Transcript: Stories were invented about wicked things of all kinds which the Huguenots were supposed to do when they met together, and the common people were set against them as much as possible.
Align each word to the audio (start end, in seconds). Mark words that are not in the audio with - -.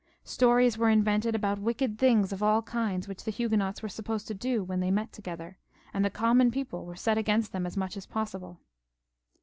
Stories 0.23 0.79
were 0.79 0.89
invented 0.89 1.35
about 1.35 1.59
wicked 1.59 1.99
things 1.99 2.33
of 2.33 2.41
all 2.41 2.63
kinds 2.63 3.07
which 3.07 3.23
the 3.23 3.29
Huguenots 3.29 3.83
were 3.83 3.87
supposed 3.87 4.27
to 4.29 4.33
do 4.33 4.63
when 4.63 4.79
they 4.79 4.89
met 4.89 5.11
together, 5.11 5.59
and 5.93 6.03
the 6.03 6.09
common 6.09 6.49
people 6.49 6.87
were 6.87 6.95
set 6.95 7.19
against 7.19 7.51
them 7.51 7.67
as 7.67 7.77
much 7.77 7.95
as 7.95 8.07
possible. 8.07 8.59